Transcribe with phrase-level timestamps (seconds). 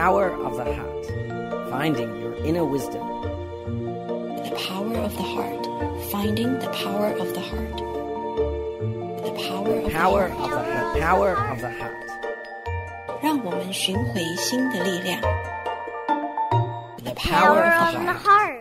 [0.00, 3.02] power of the heart, finding your inner wisdom.
[4.44, 5.66] The power of the heart,
[6.10, 7.76] finding the power of the heart.
[9.24, 10.66] The power of Power the of heart.
[10.94, 11.92] the, the power of the heart.
[13.22, 15.20] 让我们寻回心的力量。
[17.02, 18.26] The power power of of the the heart.
[18.26, 18.59] heart.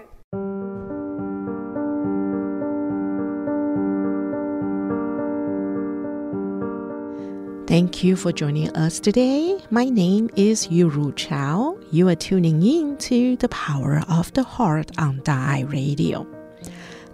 [7.70, 9.56] Thank you for joining us today.
[9.70, 11.78] My name is Yuru Chao.
[11.92, 16.26] You are tuning in to the Power of the Heart on Da Ai Radio.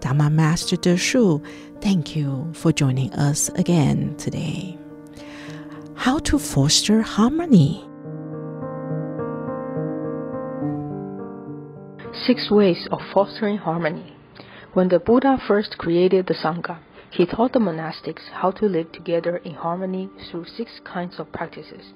[0.01, 1.43] Dharma Master De Shu,
[1.83, 4.79] thank you for joining us again today.
[5.95, 7.85] How to foster harmony.
[12.27, 14.17] Six ways of fostering harmony.
[14.73, 16.79] When the Buddha first created the Sangha,
[17.17, 21.95] he taught the monastics how to live together in harmony through six kinds of practices.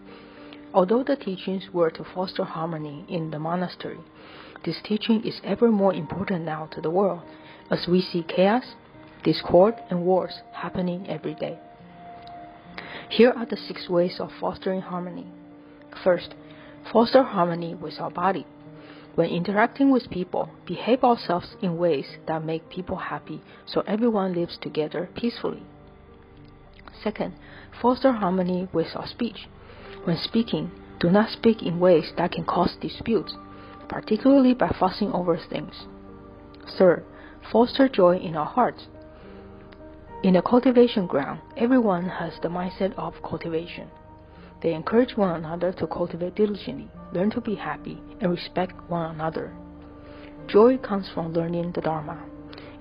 [0.73, 3.99] Although the teachings were to foster harmony in the monastery,
[4.65, 7.21] this teaching is ever more important now to the world,
[7.71, 8.65] as we see chaos,
[9.23, 11.59] discord, and wars happening every day.
[13.11, 15.27] Here are the six ways of fostering harmony.
[16.03, 16.35] First,
[16.91, 18.47] foster harmony with our body.
[19.15, 24.57] When interacting with people, behave ourselves in ways that make people happy so everyone lives
[24.61, 25.63] together peacefully.
[27.03, 27.35] Second,
[27.81, 29.49] foster harmony with our speech.
[30.05, 33.35] When speaking, do not speak in ways that can cause disputes,
[33.89, 35.87] particularly by fussing over things.
[36.79, 37.05] Third,
[37.51, 38.87] foster joy in our hearts.
[40.23, 43.89] In a cultivation ground, everyone has the mindset of cultivation.
[44.63, 49.55] They encourage one another to cultivate diligently, learn to be happy, and respect one another.
[50.49, 52.23] Joy comes from learning the Dharma,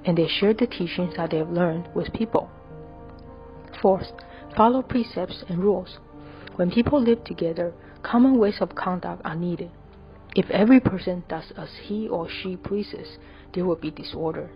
[0.05, 2.49] and they share the teachings that they have learned with people.
[3.81, 4.11] Fourth,
[4.57, 5.99] follow precepts and rules.
[6.55, 9.71] When people live together, common ways of conduct are needed.
[10.35, 13.17] If every person does as he or she pleases,
[13.53, 14.49] there will be disorder.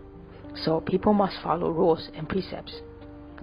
[0.54, 2.80] So people must follow rules and precepts.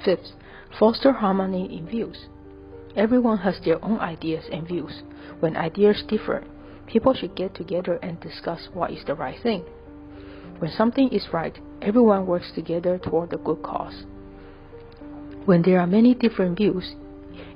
[0.06, 0.34] Fifth,
[0.80, 2.28] foster harmony in views.
[2.96, 5.04] Everyone has their own ideas and views.
[5.40, 6.44] When ideas differ,
[6.88, 9.64] people should get together and discuss what is the right thing.
[10.60, 14.06] When something is right, everyone works together toward the good cause.
[15.46, 16.96] When there are many different views,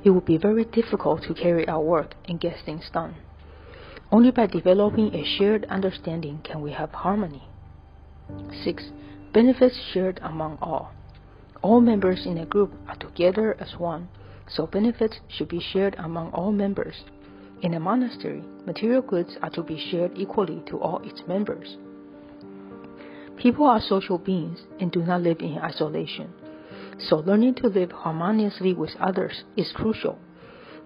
[0.04, 3.16] it will be very difficult to carry out work and get things done.
[4.12, 7.44] Only by developing a shared understanding can we have harmony.
[8.64, 8.84] 6.
[9.34, 10.94] Benefits shared among all.
[11.62, 14.08] All members in a group are together as one,
[14.48, 17.04] so benefits should be shared among all members.
[17.62, 21.78] In a monastery, material goods are to be shared equally to all its members.
[23.38, 26.34] People are social beings and do not live in isolation,
[26.98, 30.20] so learning to live harmoniously with others is crucial.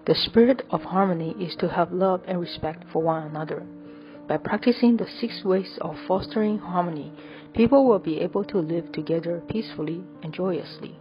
[0.06, 3.66] The spirit of harmony is to have love and respect for one another.
[4.26, 7.12] By practicing the six ways of fostering harmony,
[7.54, 10.96] people will be able to live together peacefully and joyously.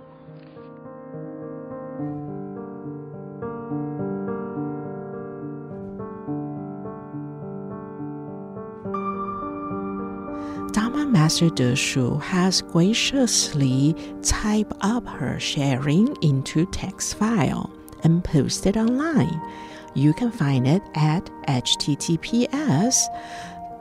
[11.29, 17.69] Master De Shu has graciously typed up her sharing into text file
[18.03, 19.39] and posted online.
[19.93, 23.05] You can find it at https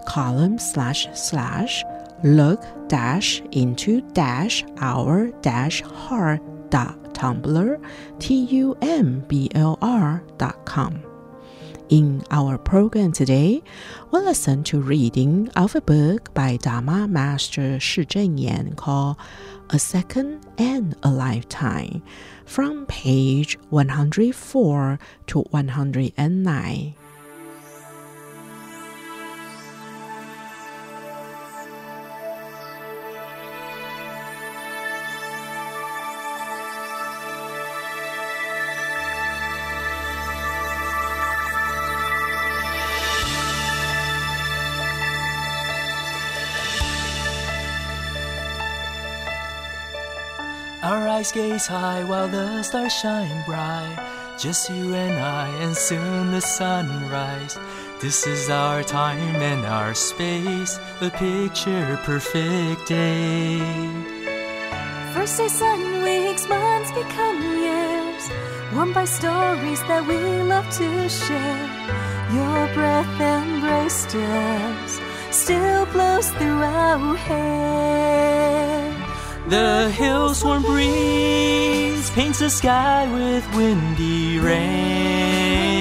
[0.04, 1.82] column slash slash
[2.22, 7.82] look dash into dash our dash heart dot tumblr
[8.18, 11.07] t u m b l r dot com.
[11.88, 13.62] In our program today,
[14.10, 19.16] we'll listen to reading of a book by Dharma Master Shi Zhenyan called
[19.70, 22.02] A Second and a Lifetime
[22.44, 26.94] from page 104 to 109.
[50.82, 53.98] Our eyes gaze high while the stars shine bright.
[54.38, 57.58] Just you and I, and soon the sunrise.
[58.00, 63.58] This is our time and our space, the picture perfect day.
[65.12, 68.30] First day sun weeks, months become years,
[68.72, 71.68] warmed by stories that we love to share.
[72.30, 75.00] Your breath embraced us,
[75.32, 78.77] still blows through our hair.
[79.48, 85.78] The hills warm breeze paints the sky with windy rainbows.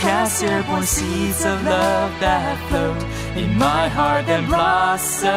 [0.00, 2.96] cast airborne seeds of love that float
[3.36, 5.28] in my heart and blossom.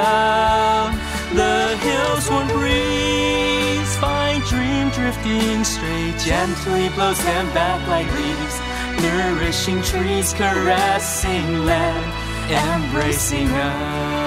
[1.35, 8.61] The hills won't breeze, find dream drifting straight, gently blows them back like leaves.
[9.03, 12.13] Nourishing trees caressing land,
[12.47, 14.22] embracing us.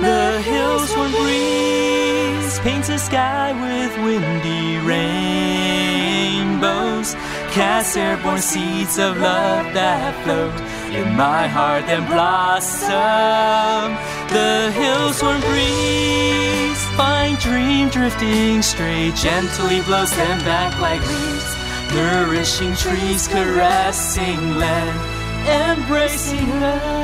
[0.00, 5.60] The hills won't breeze, paints the sky with windy rainbows
[7.52, 10.54] cast airborne seeds of love that float
[10.94, 12.90] in my heart and blossom.
[14.30, 21.56] The hills won't breeze, find dream drifting straight, gently blows them back like leaves.
[21.94, 26.99] Nourishing trees, caressing land, embracing love.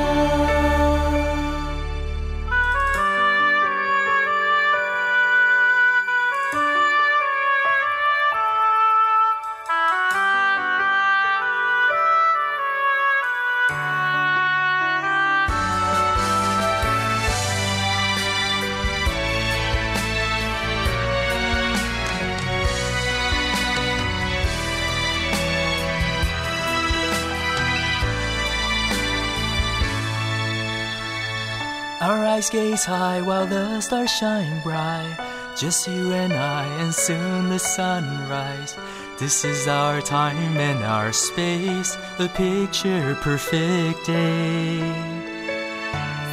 [32.37, 35.17] Eyes gaze high while the stars shine bright.
[35.57, 38.77] Just you and I, and soon the sunrise.
[39.17, 44.77] This is our time and our space, the picture perfect day.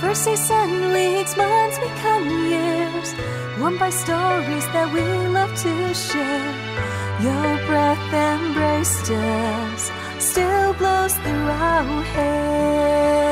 [0.02, 3.14] First say sun, weeks, months become years,
[3.58, 5.00] warmed by stories that we
[5.32, 6.54] love to share.
[7.24, 13.23] Your breath embraced us, still blows through our hair.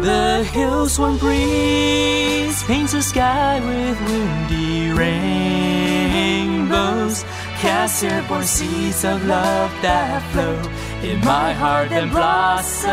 [0.00, 6.70] The hills one breeze paints the sky with windy rainbows.
[7.60, 10.56] Cast airborne seeds of love that flow
[11.06, 12.88] in my heart and blossom.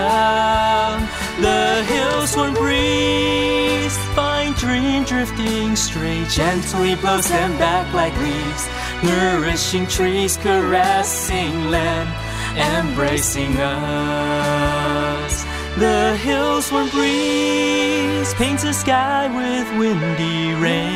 [1.41, 8.67] The hills one breeze find dream drifting straight, gently blows them back like leaves.
[9.01, 12.09] Nourishing trees, caressing land,
[12.57, 15.36] embracing us.
[15.79, 20.89] The hills one breeze paints the sky with windy rainbows.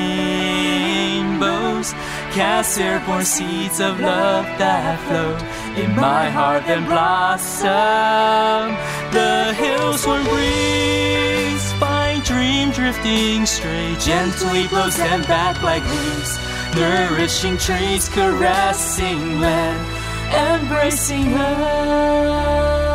[2.33, 5.37] Cast airborne seeds of love that flow
[5.79, 8.75] in my heart and blossom.
[9.13, 16.39] The hills one breeze find dream drifting straight, gently blows them back like leaves.
[16.75, 19.85] Nourishing trees, caressing land,
[20.33, 22.90] embracing us.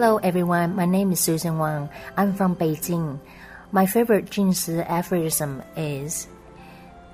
[0.00, 1.90] Hello everyone, my name is Susan Wang.
[2.16, 3.20] I'm from Beijing.
[3.70, 6.26] My favorite Jingsi aphorism is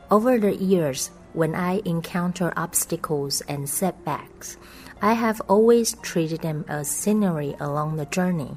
[0.09, 4.57] Over the years, when I encounter obstacles and setbacks,
[5.03, 8.57] I have always treated them as scenery along the journey.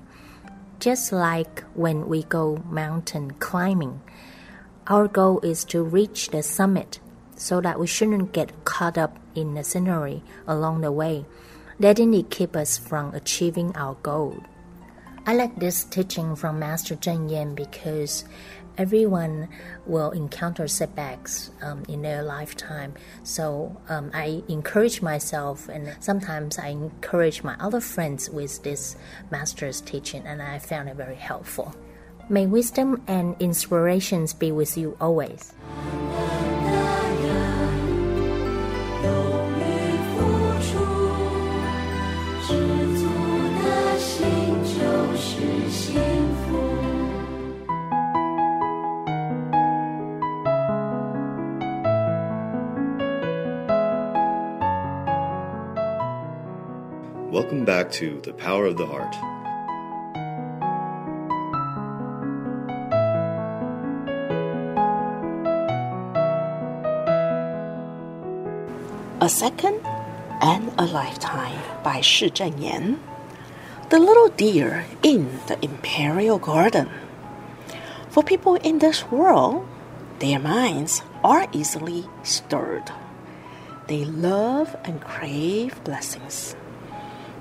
[0.80, 4.00] Just like when we go mountain climbing,
[4.86, 7.00] our goal is to reach the summit
[7.36, 11.26] so that we shouldn't get caught up in the scenery along the way
[12.14, 14.44] it keep us from achieving our goal.
[15.26, 18.26] I like this teaching from Master Cheng Yen because
[18.78, 19.48] everyone
[19.86, 22.94] will encounter setbacks um, in their lifetime.
[23.24, 28.98] So um, I encourage myself, and sometimes I encourage my other friends with this
[29.32, 31.74] master's teaching, and I found it very helpful.
[32.28, 35.54] May wisdom and inspirations be with you always.
[57.50, 59.16] Welcome back to The Power of the Heart.
[69.20, 69.82] A Second
[70.42, 73.00] and a Lifetime by Shi Zhenyan.
[73.90, 76.88] The Little Deer in the Imperial Garden.
[78.12, 79.68] For people in this world,
[80.20, 82.92] their minds are easily stirred.
[83.88, 86.56] They love and crave blessings.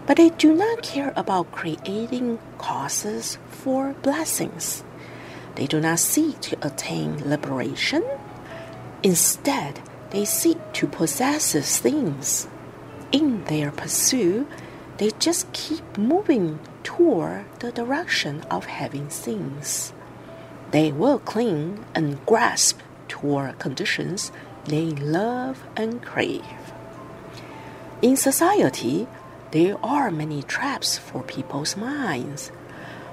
[0.09, 4.83] But they do not care about creating causes for blessings.
[5.55, 8.03] They do not seek to attain liberation.
[9.03, 12.49] Instead, they seek to possess things.
[13.13, 14.49] In their pursuit,
[14.97, 19.93] they just keep moving toward the direction of having things.
[20.71, 24.33] They will cling and grasp toward conditions
[24.65, 26.73] they love and crave.
[28.01, 29.07] In society,
[29.51, 32.53] there are many traps for people's minds,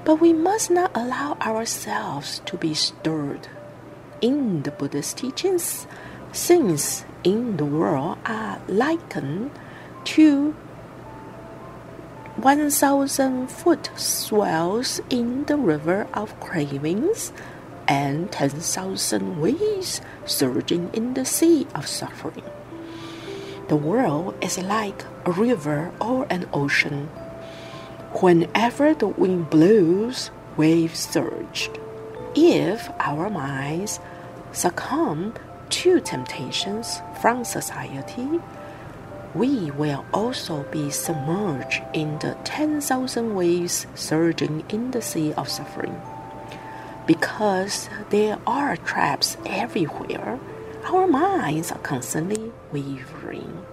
[0.03, 3.47] but we must not allow ourselves to be stirred.
[4.21, 5.87] In the Buddhist teachings,
[6.33, 9.51] things in the world are likened
[10.05, 10.51] to
[12.35, 17.31] 1,000 foot swells in the river of cravings
[17.87, 22.43] and 10,000 waves surging in the sea of suffering.
[23.67, 27.07] The world is like a river or an ocean.
[28.21, 31.71] Whenever the wind blows, waves surge.
[32.35, 33.99] If our minds
[34.51, 35.33] succumb
[35.69, 38.39] to temptations from society,
[39.33, 45.99] we will also be submerged in the 10,000 waves surging in the sea of suffering.
[47.07, 50.39] Because there are traps everywhere,
[50.85, 52.34] our minds are constantly
[52.75, 53.65] wavering,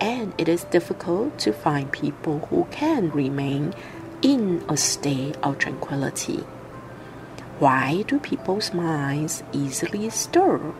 [0.00, 3.72] and it is difficult to find people who can remain
[4.20, 6.44] in a state of tranquility.
[7.60, 10.74] Why do people's minds easily stir?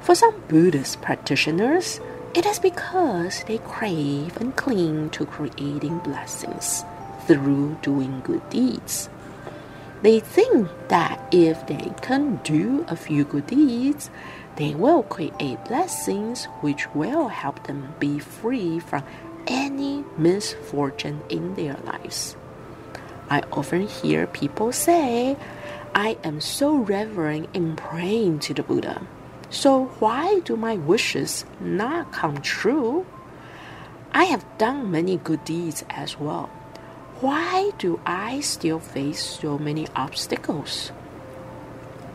[0.00, 2.00] For some Buddhist practitioners,
[2.34, 6.84] it is because they crave and cling to creating blessings
[7.26, 9.10] through doing good deeds.
[10.00, 14.10] They think that if they can do a few good deeds,
[14.56, 19.02] they will create blessings which will help them be free from
[19.46, 22.36] any misfortune in their lives.
[23.28, 25.36] I often hear people say,
[25.94, 29.06] I am so reverent in praying to the Buddha.
[29.50, 33.06] So why do my wishes not come true?
[34.12, 36.50] I have done many good deeds as well.
[37.20, 40.92] Why do I still face so many obstacles?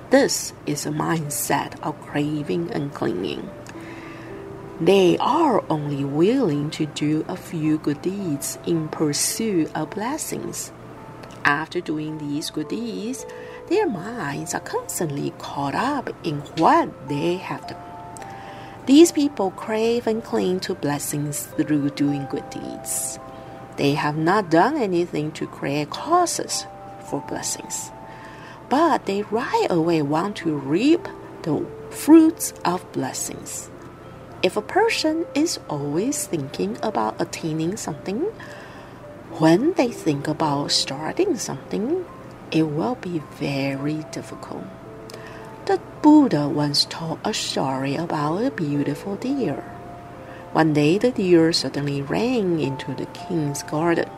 [0.09, 3.47] This is a mindset of craving and clinging.
[4.81, 10.71] They are only willing to do a few good deeds in pursuit of blessings.
[11.45, 13.23] After doing these good deeds,
[13.67, 17.77] their minds are constantly caught up in what they have done.
[18.87, 23.19] These people crave and cling to blessings through doing good deeds.
[23.77, 26.65] They have not done anything to create causes
[27.11, 27.91] for blessings
[28.69, 31.07] but they right away want to reap
[31.43, 33.69] the fruits of blessings.
[34.41, 38.21] If a person is always thinking about attaining something,
[39.37, 42.05] when they think about starting something,
[42.51, 44.63] it will be very difficult.
[45.65, 49.63] The Buddha once told a story about a beautiful deer.
[50.51, 54.09] One day, the deer suddenly ran into the king's garden.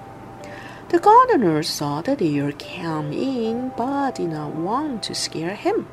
[0.91, 5.87] The gardener saw the deer come in but did not want to scare him.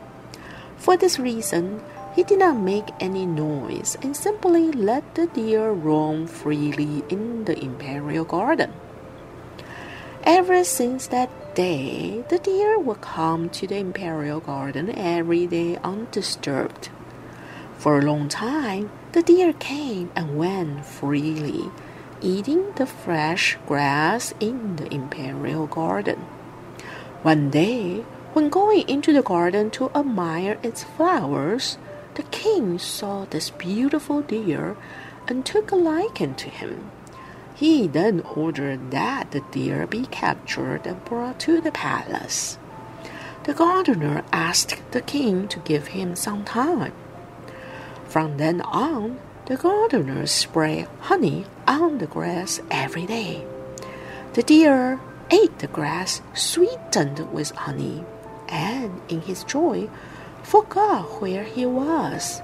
[0.77, 1.85] For this reason,
[2.17, 7.57] he did not make any noise and simply let the deer roam freely in the
[7.63, 8.73] imperial garden.
[10.25, 16.89] Ever since that day, the deer would come to the imperial garden every day undisturbed.
[17.77, 21.71] For a long time, the deer came and went freely
[22.21, 26.19] eating the fresh grass in the imperial garden.
[27.23, 31.79] One day, when going into the garden to admire its flowers,
[32.15, 34.77] the king saw this beautiful deer
[35.27, 36.91] and took a liking to him.
[37.55, 42.59] He then ordered that the deer be captured and brought to the palace.
[43.45, 46.93] The gardener asked the king to give him some time.
[48.05, 53.43] From then on, the gardener spray honey on the grass every day.
[54.35, 55.01] The deer
[55.31, 58.05] ate the grass sweetened with honey,
[58.51, 59.89] and in his joy,
[60.43, 62.43] forgot where he was.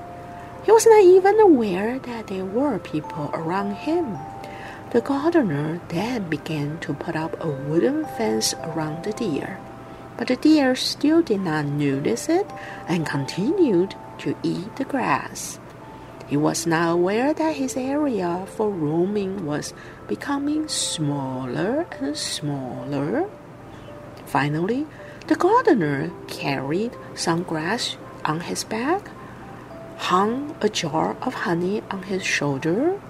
[0.65, 4.17] He was not even aware that there were people around him.
[4.93, 9.59] The gardener then began to put up a wooden fence around the deer,
[10.17, 12.47] but the deer still did not notice it
[12.89, 15.59] and continued to eat the grass.
[16.27, 19.75] He was now aware that his area for roaming was
[20.09, 23.29] becoming smaller and smaller.
[24.25, 24.87] Finally,
[25.27, 29.11] the gardener carried some grass on his back,
[29.97, 33.01] hung a jar of honey on his shoulder,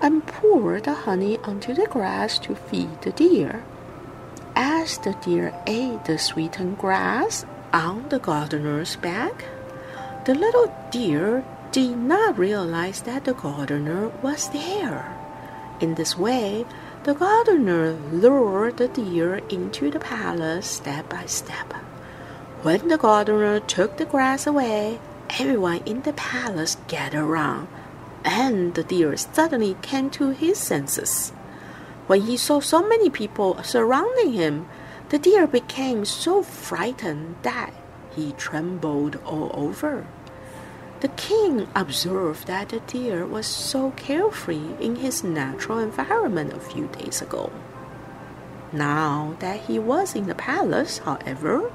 [0.00, 3.64] and poured the honey onto the grass to feed the deer.
[4.54, 9.44] As the deer ate the sweetened grass on the gardener's back,
[10.26, 15.16] the little deer did not realize that the gardener was there.
[15.80, 16.66] In this way,
[17.04, 21.72] the gardener lured the deer into the palace step by step.
[22.60, 25.00] When the gardener took the grass away,
[25.40, 27.68] everyone in the palace gathered around,
[28.22, 31.30] and the deer suddenly came to his senses.
[32.06, 34.68] When he saw so many people surrounding him,
[35.08, 37.72] the deer became so frightened that
[38.14, 40.06] he trembled all over.
[41.02, 46.86] The king observed that the deer was so carefree in his natural environment a few
[46.86, 47.50] days ago.
[48.70, 51.72] Now that he was in the palace, however,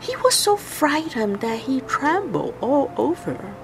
[0.00, 3.54] he was so frightened that he trembled all over.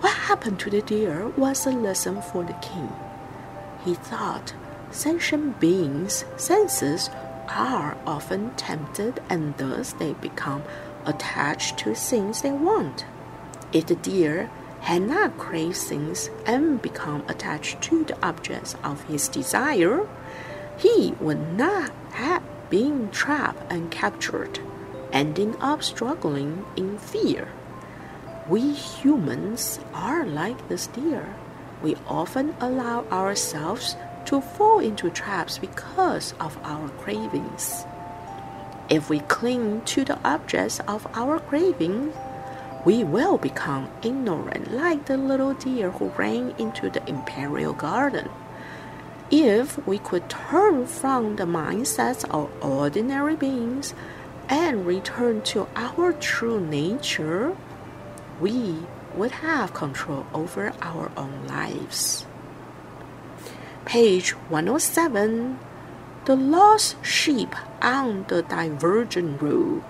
[0.00, 2.90] What happened to the deer was a lesson for the king.
[3.84, 4.54] He thought
[4.90, 7.10] sentient beings' senses
[7.50, 10.62] are often tempted and thus they become
[11.04, 13.04] attached to things they want.
[13.72, 14.50] If the deer
[14.80, 20.06] had not craved things and become attached to the objects of his desire,
[20.76, 24.58] he would not have been trapped and captured,
[25.12, 27.48] ending up struggling in fear.
[28.48, 31.34] We humans are like this deer.
[31.82, 37.84] We often allow ourselves to fall into traps because of our cravings.
[38.90, 42.14] If we cling to the objects of our cravings,
[42.84, 48.28] we will become ignorant like the little deer who ran into the imperial garden.
[49.30, 53.94] If we could turn from the mindsets of ordinary beings
[54.48, 57.56] and return to our true nature,
[58.40, 58.80] we
[59.14, 62.26] would have control over our own lives.
[63.84, 65.58] Page 107
[66.24, 69.82] The Lost Sheep on the Divergent Road.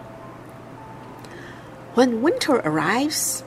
[1.95, 3.45] When winter arrives,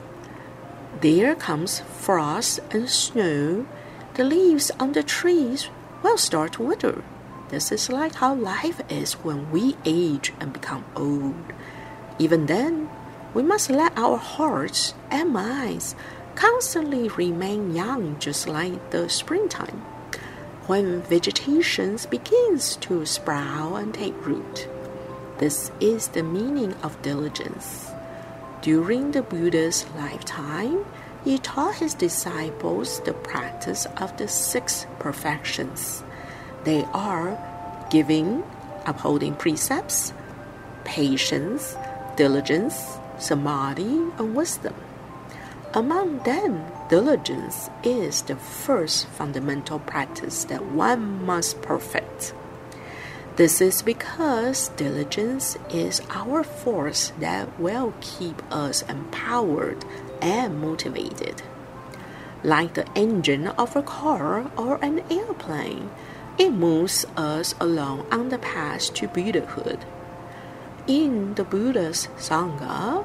[1.00, 3.66] there comes frost and snow.
[4.14, 5.68] The leaves on the trees
[6.04, 7.02] will start to wither.
[7.48, 11.34] This is like how life is when we age and become old.
[12.20, 12.88] Even then,
[13.34, 15.96] we must let our hearts and minds
[16.36, 19.82] constantly remain young, just like the springtime,
[20.68, 24.68] when vegetation begins to sprout and take root.
[25.38, 27.90] This is the meaning of diligence.
[28.62, 30.84] During the Buddha's lifetime,
[31.24, 36.02] he taught his disciples the practice of the six perfections.
[36.64, 37.38] They are
[37.90, 38.42] giving,
[38.86, 40.12] upholding precepts,
[40.84, 41.76] patience,
[42.16, 44.74] diligence, samadhi, and wisdom.
[45.74, 52.32] Among them, diligence is the first fundamental practice that one must perfect.
[53.36, 59.84] This is because diligence is our force that will keep us empowered
[60.22, 61.42] and motivated.
[62.42, 65.90] Like the engine of a car or an airplane,
[66.38, 69.84] it moves us along on the path to Buddhahood.
[70.86, 73.04] In the Buddha's Sangha,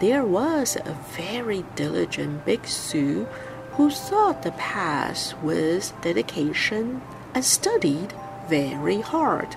[0.00, 3.28] there was a very diligent bhikshu
[3.74, 7.00] who sought the path with dedication
[7.32, 8.12] and studied
[8.48, 9.56] very hard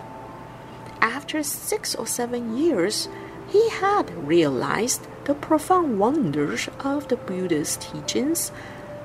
[1.01, 3.09] after six or seven years,
[3.47, 8.51] he had realized the profound wonders of the Buddha's teachings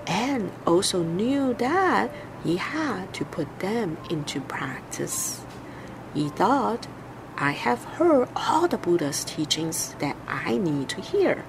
[0.07, 2.13] and also knew that
[2.45, 5.41] he had to put them into practice.
[6.15, 6.87] He thought,
[7.37, 11.45] I have heard all the Buddha's teachings that I need to hear,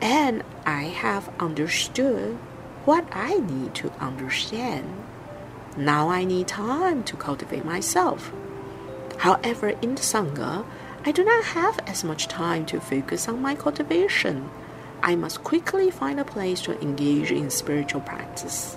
[0.00, 2.38] and I have understood
[2.84, 4.86] what I need to understand.
[5.76, 8.32] Now I need time to cultivate myself.
[9.18, 10.64] However, in the Sangha,
[11.04, 14.50] I do not have as much time to focus on my cultivation.
[15.02, 18.76] I must quickly find a place to engage in spiritual practice.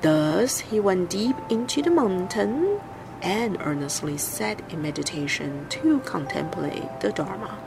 [0.00, 2.80] Thus, he went deep into the mountain
[3.20, 7.58] and earnestly sat in meditation to contemplate the Dharma.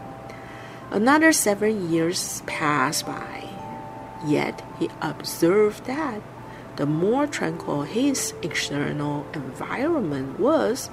[0.92, 3.50] Another seven years passed by,
[4.26, 6.22] yet he observed that
[6.78, 10.90] the more tranquil his external environment was,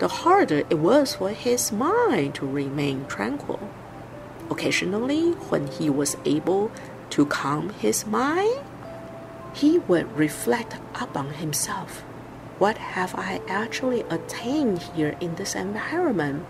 [0.00, 3.60] the harder it was for his mind to remain tranquil.
[4.50, 6.72] Occasionally, when he was able
[7.10, 8.60] to calm his mind,
[9.52, 12.00] he would reflect upon himself.
[12.58, 16.44] What have I actually attained here in this environment?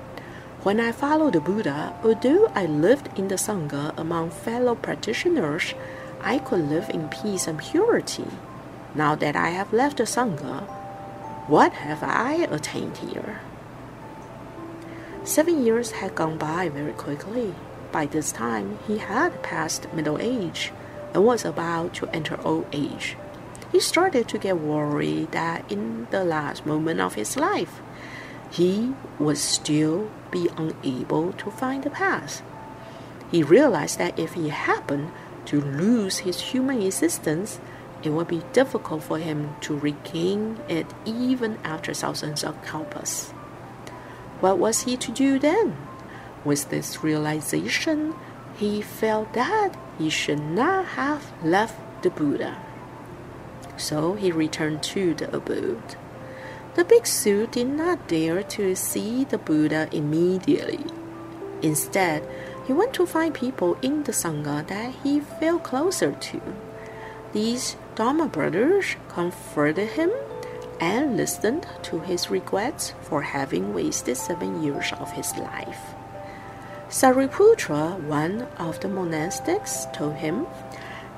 [0.62, 5.74] When I followed the Buddha, although I lived in the Sangha among fellow practitioners,
[6.22, 8.26] I could live in peace and purity.
[8.94, 10.79] Now that I have left the Sangha,
[11.50, 13.40] what have I attained here?
[15.24, 17.56] Seven years had gone by very quickly.
[17.90, 20.72] By this time, he had passed middle age
[21.12, 23.16] and was about to enter old age.
[23.72, 27.80] He started to get worried that in the last moment of his life,
[28.48, 32.42] he would still be unable to find the path.
[33.28, 35.10] He realized that if he happened
[35.46, 37.58] to lose his human existence,
[38.02, 43.30] it would be difficult for him to regain it even after thousands of kalpas.
[44.40, 45.76] What was he to do then?
[46.44, 48.14] With this realization,
[48.56, 52.56] he felt that he should not have left the Buddha.
[53.76, 55.96] So he returned to the abode.
[56.74, 60.86] The bhikshu did not dare to see the Buddha immediately.
[61.62, 62.26] Instead,
[62.66, 66.40] he went to find people in the Sangha that he felt closer to.
[67.32, 70.10] These Dharma brothers comforted him
[70.80, 75.94] and listened to his regrets for having wasted seven years of his life.
[76.88, 80.46] Sariputra, one of the monastics, told him,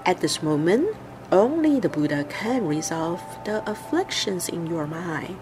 [0.05, 0.97] At this moment,
[1.31, 5.39] only the Buddha can resolve the afflictions in your mind.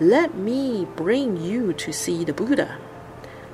[0.00, 2.78] Let me bring you to see the Buddha.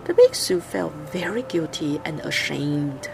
[0.04, 3.10] The bhikshu felt very guilty and ashamed.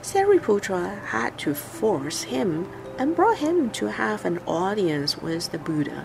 [0.00, 6.04] Sariputra had to force him and brought him to have an audience with the Buddha.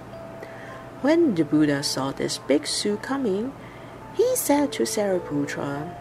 [1.01, 3.53] When the Buddha saw this big bhikshu coming,
[4.15, 5.93] he said to Sariputra,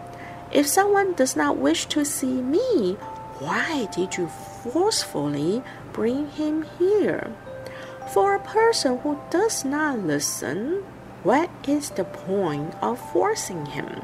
[0.51, 2.97] If someone does not wish to see me,
[3.39, 5.61] why did you forcefully
[5.93, 7.31] bring him here?
[8.13, 10.83] For a person who does not listen,
[11.23, 14.01] what is the point of forcing him?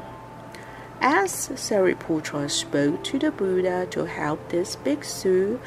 [1.00, 5.58] As Sariputra spoke to the Buddha to help this bhikshu,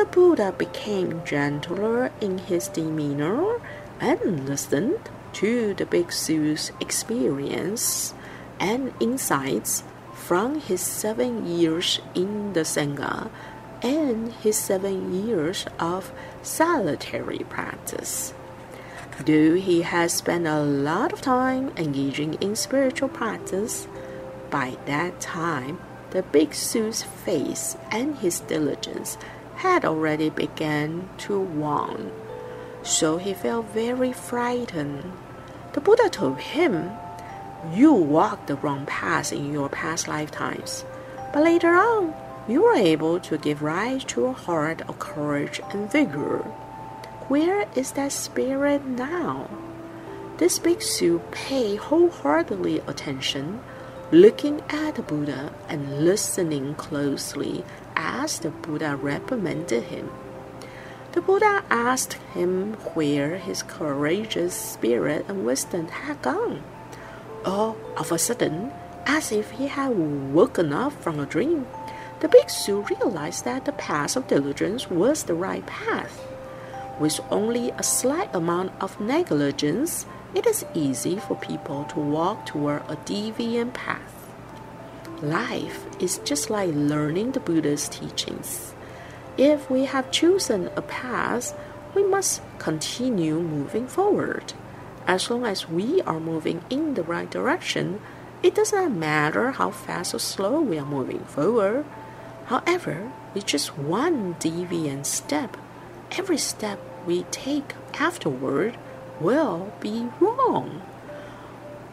[0.00, 3.60] the Buddha became gentler in his demeanor
[4.00, 8.14] and listened to the bhikshu's experience
[8.58, 9.82] and insights
[10.14, 13.28] from his seven years in the Sangha
[13.82, 16.10] and his seven years of
[16.42, 18.32] solitary practice.
[19.26, 23.86] Though he has spent a lot of time engaging in spiritual practice,
[24.48, 25.78] by that time
[26.12, 29.18] the bhikshu's face and his diligence
[29.60, 32.10] had already begun to wane.
[32.82, 35.12] So he felt very frightened.
[35.74, 36.90] The Buddha told him,
[37.70, 40.84] You walked the wrong path in your past lifetimes,
[41.32, 42.14] but later on
[42.48, 46.38] you were able to give rise to a heart of courage and vigor.
[47.28, 49.50] Where is that spirit now?
[50.38, 53.60] This bhikshu paid wholeheartedly attention,
[54.10, 57.62] looking at the Buddha and listening closely
[58.00, 60.10] as the Buddha reprimanded him.
[61.12, 66.62] The Buddha asked him where his courageous spirit and wisdom had gone.
[67.44, 68.72] All of a sudden,
[69.06, 69.88] as if he had
[70.32, 71.66] woken up from a dream,
[72.20, 76.26] the big bhikshu realized that the path of diligence was the right path.
[76.98, 82.82] With only a slight amount of negligence, it is easy for people to walk toward
[82.88, 84.19] a deviant path.
[85.22, 88.72] Life is just like learning the Buddha's teachings.
[89.36, 91.54] If we have chosen a path,
[91.94, 94.54] we must continue moving forward.
[95.06, 98.00] As long as we are moving in the right direction,
[98.42, 101.84] it does not matter how fast or slow we are moving forward.
[102.46, 105.58] However, with just one deviant step,
[106.12, 108.78] every step we take afterward
[109.20, 110.80] will be wrong.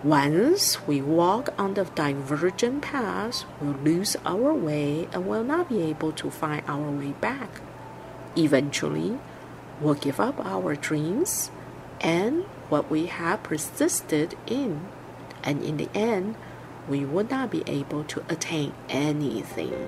[0.04, 5.82] Once we walk on the divergent path, we'll lose our way and will not be
[5.82, 7.50] able to find our way back.
[8.38, 9.18] Eventually,
[9.82, 11.50] we'll give up our dreams
[12.00, 14.86] and what we have persisted in,
[15.44, 16.36] and in the end,
[16.88, 19.88] we will not be able to attain anything.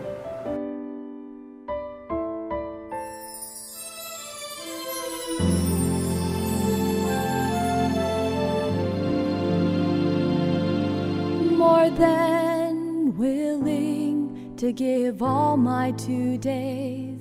[14.70, 17.20] To give all my two days.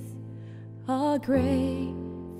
[0.87, 1.95] A great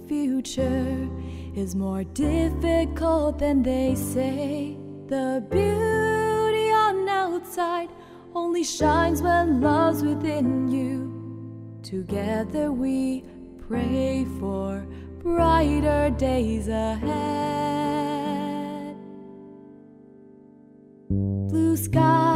[0.07, 1.09] future
[1.55, 4.77] is more difficult than they say.
[5.07, 7.89] The beauty on outside
[8.35, 11.79] only shines when love's within you.
[11.81, 13.23] Together we
[13.67, 14.85] pray for
[15.23, 17.79] brighter days ahead.
[21.49, 22.28] blue sky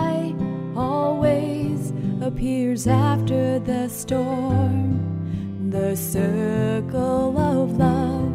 [2.34, 5.70] appears after the storm.
[5.70, 8.34] The circle of love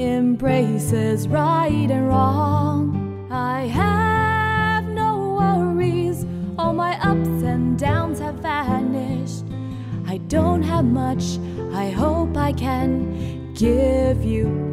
[0.00, 3.28] embraces right and wrong.
[3.30, 6.24] I have no worries,
[6.58, 9.44] all my ups and downs have vanished.
[10.06, 11.38] I don't have much,
[11.74, 14.65] I hope I can give you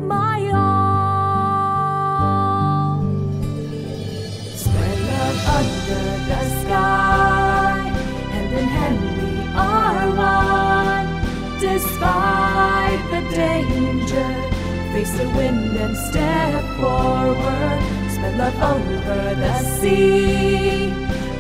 [15.04, 17.80] face the wind and step forward.
[18.13, 20.89] Spread love over the sea,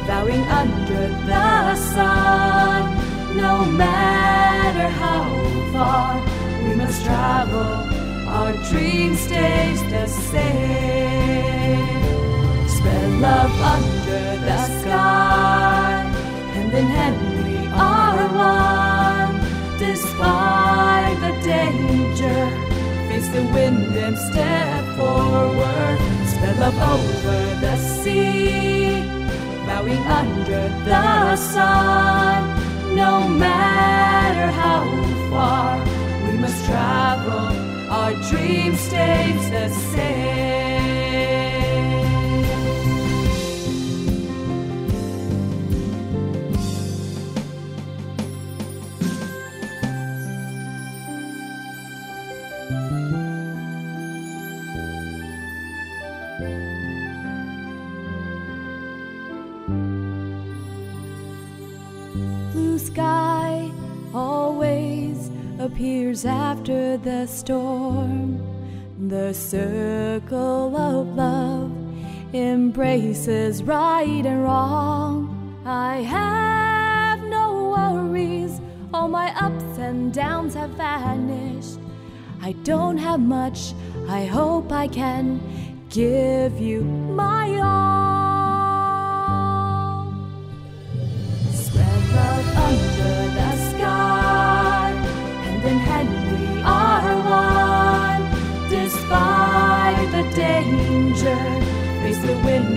[0.07, 2.81] bowing under the sun.
[3.37, 5.23] No matter how
[5.73, 6.11] far
[6.63, 7.73] we must travel,
[8.37, 10.47] our dream stays the same.
[12.67, 16.03] Spread love under the sky,
[16.53, 17.22] hand in hand
[23.33, 25.97] the wind and step forward.
[26.27, 29.01] Spread love over the sea,
[29.65, 32.95] bowing under the sun.
[32.95, 34.83] No matter how
[35.31, 35.83] far
[36.25, 37.49] we must travel,
[37.89, 41.02] our dream stays the same.
[66.13, 68.39] Appears after the storm.
[69.09, 71.71] The circle of love
[72.33, 75.61] embraces right and wrong.
[75.65, 78.61] I have no worries,
[78.93, 81.79] all my ups and downs have vanished.
[82.41, 83.73] I don't have much,
[84.07, 85.39] I hope I can
[85.89, 88.53] give you my all.
[91.53, 92.82] Spread love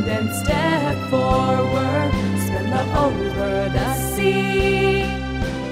[0.06, 2.12] the wind and step forward.
[2.44, 5.04] Spread love over the sea,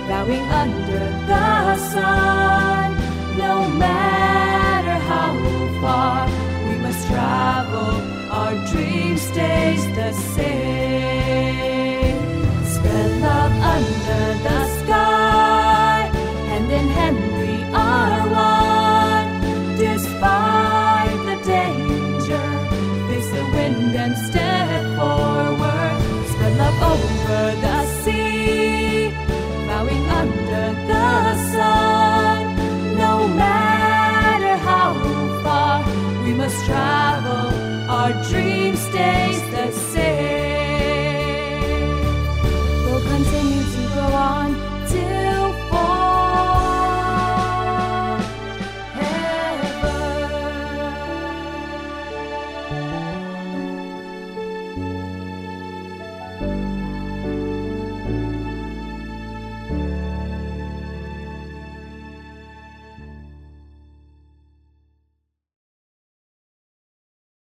[0.08, 2.96] bowing under the sun.
[3.38, 5.32] No matter how
[5.80, 6.28] far
[6.68, 7.94] we must travel,
[8.30, 11.54] our dream stays the same.
[12.64, 14.83] Spread love under the sky,